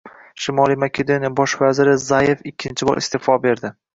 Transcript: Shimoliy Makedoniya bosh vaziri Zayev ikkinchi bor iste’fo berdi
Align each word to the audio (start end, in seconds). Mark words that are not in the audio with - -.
Shimoliy 0.45 0.77
Makedoniya 0.83 1.31
bosh 1.41 1.53
vaziri 1.59 1.95
Zayev 2.05 2.43
ikkinchi 2.53 2.91
bor 2.91 3.05
iste’fo 3.05 3.39
berdi 3.47 3.75